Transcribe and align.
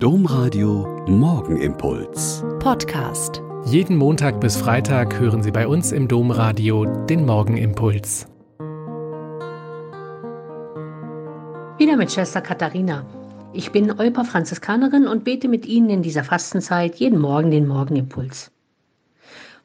Domradio 0.00 1.04
Morgenimpuls. 1.08 2.44
Podcast. 2.60 3.42
Jeden 3.64 3.96
Montag 3.96 4.40
bis 4.40 4.56
Freitag 4.56 5.18
hören 5.18 5.42
Sie 5.42 5.50
bei 5.50 5.66
uns 5.66 5.90
im 5.90 6.06
Domradio 6.06 6.84
den 6.84 7.26
Morgenimpuls. 7.26 8.28
Wieder 11.78 11.96
mit 11.96 12.12
Schwester 12.12 12.40
Katharina. 12.40 13.04
Ich 13.52 13.72
bin 13.72 13.90
Olper 13.90 14.24
Franziskanerin 14.24 15.08
und 15.08 15.24
bete 15.24 15.48
mit 15.48 15.66
Ihnen 15.66 15.90
in 15.90 16.02
dieser 16.02 16.22
Fastenzeit 16.22 16.94
jeden 16.94 17.18
Morgen 17.18 17.50
den 17.50 17.66
Morgenimpuls. 17.66 18.52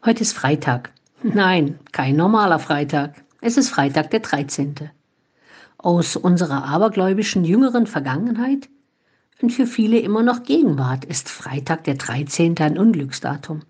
Heute 0.04 0.22
ist 0.22 0.34
Freitag. 0.34 0.94
Nein, 1.22 1.78
kein 1.92 2.16
normaler 2.16 2.58
Freitag. 2.58 3.24
Es 3.40 3.56
ist 3.56 3.70
Freitag 3.70 4.10
der 4.10 4.22
13. 4.22 4.90
Aus 5.78 6.16
unserer 6.16 6.66
abergläubischen 6.66 7.46
jüngeren 7.46 7.86
Vergangenheit 7.86 8.68
und 9.44 9.50
für 9.50 9.68
viele 9.68 10.00
immer 10.00 10.24
noch 10.24 10.44
Gegenwart 10.44 11.04
ist 11.04 11.28
Freitag 11.28 11.84
der 11.84 11.96
13. 11.96 12.58
ein 12.60 12.78
Unglücksdatum. 12.78 13.64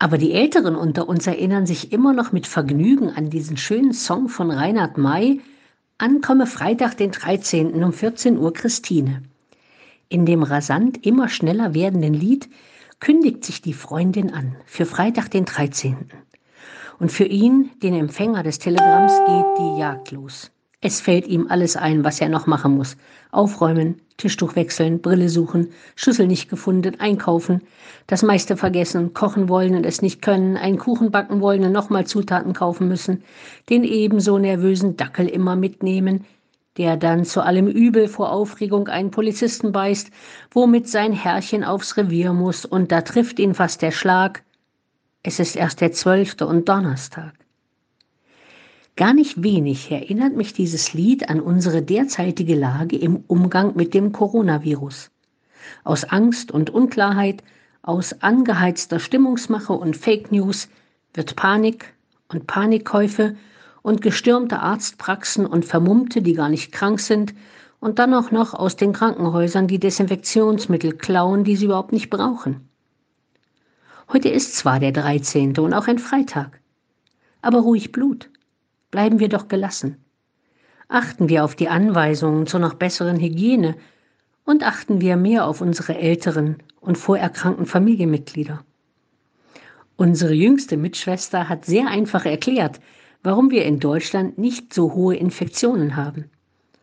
Aber 0.00 0.18
die 0.18 0.32
Älteren 0.32 0.74
unter 0.74 1.08
uns 1.08 1.28
erinnern 1.28 1.64
sich 1.64 1.92
immer 1.92 2.12
noch 2.12 2.32
mit 2.32 2.48
Vergnügen 2.48 3.10
an 3.10 3.30
diesen 3.30 3.56
schönen 3.56 3.92
Song 3.92 4.28
von 4.28 4.50
Reinhard 4.50 4.98
May, 4.98 5.40
Ankomme 5.98 6.48
Freitag 6.48 6.96
den 6.96 7.12
13. 7.12 7.84
um 7.84 7.92
14 7.92 8.36
Uhr 8.36 8.52
Christine. 8.52 9.22
In 10.08 10.26
dem 10.26 10.42
rasant 10.42 11.06
immer 11.06 11.28
schneller 11.28 11.72
werdenden 11.72 12.14
Lied 12.14 12.48
kündigt 12.98 13.44
sich 13.44 13.62
die 13.62 13.74
Freundin 13.74 14.32
an 14.32 14.56
für 14.66 14.86
Freitag 14.86 15.30
den 15.30 15.44
13. 15.44 16.10
Und 16.98 17.12
für 17.12 17.26
ihn, 17.26 17.70
den 17.80 17.94
Empfänger 17.94 18.42
des 18.42 18.58
Telegramms, 18.58 19.12
geht 19.18 19.58
die 19.60 19.80
Jagd 19.80 20.10
los. 20.10 20.50
Es 20.80 21.00
fällt 21.00 21.26
ihm 21.26 21.48
alles 21.48 21.76
ein, 21.76 22.04
was 22.04 22.20
er 22.20 22.28
noch 22.28 22.46
machen 22.46 22.76
muss. 22.76 22.96
Aufräumen, 23.32 24.00
Tischtuch 24.16 24.54
wechseln, 24.54 25.00
Brille 25.00 25.28
suchen, 25.28 25.70
Schüssel 25.96 26.28
nicht 26.28 26.48
gefunden, 26.48 27.00
einkaufen, 27.00 27.62
das 28.06 28.22
meiste 28.22 28.56
vergessen, 28.56 29.12
kochen 29.12 29.48
wollen 29.48 29.74
und 29.74 29.84
es 29.84 30.02
nicht 30.02 30.22
können, 30.22 30.56
einen 30.56 30.78
Kuchen 30.78 31.10
backen 31.10 31.40
wollen 31.40 31.64
und 31.64 31.72
nochmal 31.72 32.06
Zutaten 32.06 32.52
kaufen 32.52 32.86
müssen, 32.86 33.24
den 33.68 33.82
ebenso 33.82 34.38
nervösen 34.38 34.96
Dackel 34.96 35.26
immer 35.26 35.56
mitnehmen, 35.56 36.24
der 36.76 36.96
dann 36.96 37.24
zu 37.24 37.42
allem 37.42 37.66
Übel 37.66 38.06
vor 38.06 38.30
Aufregung 38.30 38.86
einen 38.86 39.10
Polizisten 39.10 39.72
beißt, 39.72 40.12
womit 40.52 40.88
sein 40.88 41.12
Herrchen 41.12 41.64
aufs 41.64 41.96
Revier 41.96 42.32
muss 42.32 42.64
und 42.64 42.92
da 42.92 43.00
trifft 43.00 43.40
ihn 43.40 43.54
fast 43.54 43.82
der 43.82 43.90
Schlag. 43.90 44.44
Es 45.24 45.40
ist 45.40 45.56
erst 45.56 45.80
der 45.80 45.90
zwölfte 45.90 46.46
und 46.46 46.68
Donnerstag. 46.68 47.34
Gar 48.98 49.14
nicht 49.14 49.44
wenig 49.44 49.92
erinnert 49.92 50.34
mich 50.34 50.54
dieses 50.54 50.92
Lied 50.92 51.30
an 51.30 51.38
unsere 51.38 51.82
derzeitige 51.82 52.56
Lage 52.56 52.96
im 52.96 53.22
Umgang 53.28 53.76
mit 53.76 53.94
dem 53.94 54.10
Coronavirus. 54.10 55.12
Aus 55.84 56.02
Angst 56.02 56.50
und 56.50 56.70
Unklarheit, 56.70 57.44
aus 57.82 58.22
angeheizter 58.22 58.98
Stimmungsmache 58.98 59.72
und 59.72 59.96
Fake 59.96 60.32
News 60.32 60.68
wird 61.14 61.36
Panik 61.36 61.94
und 62.26 62.48
Panikkäufe 62.48 63.36
und 63.82 64.02
gestürmte 64.02 64.58
Arztpraxen 64.58 65.46
und 65.46 65.64
Vermummte, 65.64 66.20
die 66.20 66.34
gar 66.34 66.48
nicht 66.48 66.72
krank 66.72 66.98
sind, 66.98 67.34
und 67.78 68.00
dann 68.00 68.12
auch 68.12 68.32
noch 68.32 68.52
aus 68.52 68.74
den 68.74 68.92
Krankenhäusern 68.92 69.68
die 69.68 69.78
Desinfektionsmittel 69.78 70.94
klauen, 70.94 71.44
die 71.44 71.54
sie 71.54 71.66
überhaupt 71.66 71.92
nicht 71.92 72.10
brauchen. 72.10 72.68
Heute 74.12 74.28
ist 74.28 74.56
zwar 74.56 74.80
der 74.80 74.90
13. 74.90 75.56
und 75.56 75.72
auch 75.72 75.86
ein 75.86 76.00
Freitag, 76.00 76.58
aber 77.42 77.60
ruhig 77.60 77.92
Blut 77.92 78.28
bleiben 78.90 79.18
wir 79.20 79.28
doch 79.28 79.48
gelassen. 79.48 79.96
Achten 80.88 81.28
wir 81.28 81.44
auf 81.44 81.54
die 81.54 81.68
Anweisungen 81.68 82.46
zur 82.46 82.60
noch 82.60 82.74
besseren 82.74 83.20
Hygiene 83.20 83.76
und 84.44 84.62
achten 84.62 85.00
wir 85.00 85.16
mehr 85.16 85.46
auf 85.46 85.60
unsere 85.60 85.98
älteren 85.98 86.56
und 86.80 86.96
vorerkrankten 86.96 87.66
Familienmitglieder. 87.66 88.64
Unsere 89.96 90.32
jüngste 90.32 90.76
Mitschwester 90.76 91.48
hat 91.48 91.64
sehr 91.64 91.88
einfach 91.88 92.24
erklärt, 92.24 92.80
warum 93.22 93.50
wir 93.50 93.64
in 93.64 93.80
Deutschland 93.80 94.38
nicht 94.38 94.72
so 94.72 94.94
hohe 94.94 95.16
Infektionen 95.16 95.96
haben. 95.96 96.30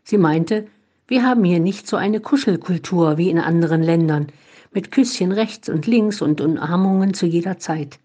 Sie 0.04 0.18
meinte, 0.18 0.68
wir 1.08 1.24
haben 1.24 1.44
hier 1.44 1.60
nicht 1.60 1.88
so 1.88 1.98
eine 1.98 2.20
Kuschelkultur 2.20 3.18
wie 3.18 3.30
in 3.30 3.40
anderen 3.40 3.82
Ländern, 3.82 4.28
mit 4.72 4.92
Küsschen 4.92 5.32
rechts 5.32 5.70
und 5.70 5.88
links 5.88 6.22
und 6.22 6.42
Umarmungen 6.42 7.14
zu 7.14 7.26
jeder 7.26 7.58
Zeit. 7.58 8.00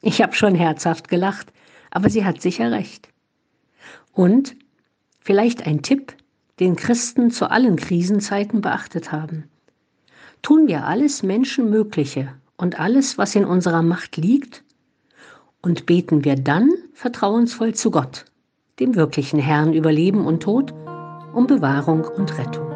Ich 0.00 0.22
habe 0.22 0.34
schon 0.34 0.54
herzhaft 0.54 1.08
gelacht, 1.08 1.52
aber 1.90 2.08
sie 2.08 2.24
hat 2.24 2.40
sicher 2.40 2.72
recht. 2.72 3.08
Und 4.12 4.56
vielleicht 5.20 5.66
ein 5.66 5.82
Tipp, 5.82 6.14
den 6.60 6.76
Christen 6.76 7.30
zu 7.30 7.50
allen 7.50 7.76
Krisenzeiten 7.76 8.60
beachtet 8.60 9.12
haben. 9.12 9.44
Tun 10.42 10.68
wir 10.68 10.84
alles 10.84 11.22
Menschenmögliche 11.22 12.32
und 12.56 12.78
alles, 12.78 13.18
was 13.18 13.34
in 13.34 13.44
unserer 13.44 13.82
Macht 13.82 14.16
liegt, 14.16 14.62
und 15.62 15.86
beten 15.86 16.24
wir 16.24 16.36
dann 16.36 16.70
vertrauensvoll 16.92 17.74
zu 17.74 17.90
Gott, 17.90 18.24
dem 18.78 18.94
wirklichen 18.94 19.40
Herrn 19.40 19.72
über 19.72 19.90
Leben 19.90 20.24
und 20.24 20.44
Tod, 20.44 20.72
um 21.34 21.46
Bewahrung 21.48 22.04
und 22.04 22.38
Rettung. 22.38 22.75